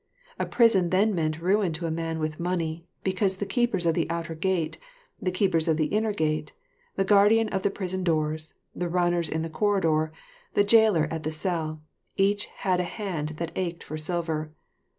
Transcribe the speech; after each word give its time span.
A 0.39 0.47
prison 0.47 0.89
then 0.89 1.13
meant 1.13 1.39
ruin 1.39 1.73
to 1.73 1.85
a 1.85 1.91
man 1.91 2.17
with 2.17 2.39
money, 2.39 2.87
because 3.03 3.35
the 3.35 3.45
keepers 3.45 3.85
of 3.85 3.93
the 3.93 4.09
outer 4.09 4.33
gate, 4.33 4.79
the 5.21 5.29
keepers 5.29 5.67
of 5.67 5.77
the 5.77 5.85
inner 5.93 6.11
gate, 6.11 6.53
the 6.95 7.03
guardian 7.03 7.47
of 7.49 7.61
the 7.61 7.69
prison 7.69 8.03
doors, 8.03 8.55
the 8.75 8.89
runners 8.89 9.29
in 9.29 9.43
the 9.43 9.47
corridor, 9.49 10.11
the 10.55 10.63
jailer 10.63 11.07
at 11.11 11.21
the 11.21 11.29
cell, 11.29 11.83
each 12.17 12.45
had 12.47 12.79
a 12.79 12.83
hand 12.83 13.35
that 13.37 13.51
ached 13.55 13.83
for 13.83 13.95
silver. 13.95 14.51